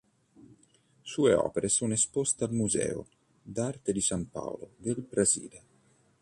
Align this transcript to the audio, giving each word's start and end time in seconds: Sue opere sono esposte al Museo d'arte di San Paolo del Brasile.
Sue 1.03 1.31
opere 1.35 1.69
sono 1.69 1.93
esposte 1.93 2.43
al 2.45 2.51
Museo 2.53 3.05
d'arte 3.39 3.93
di 3.93 4.01
San 4.01 4.27
Paolo 4.31 4.71
del 4.77 5.05
Brasile. 5.07 5.61